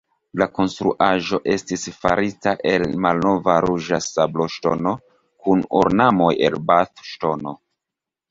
La 0.41 0.45
konstruaĵo 0.59 1.37
estis 1.55 1.83
farita 2.05 2.53
el 2.69 2.85
malnova 3.03 3.57
ruĝa 3.67 3.99
sabloŝtono, 4.05 4.93
kun 5.45 5.63
ornamoj 5.83 6.33
el 6.49 6.59
Bath-Ŝtono. 6.73 7.55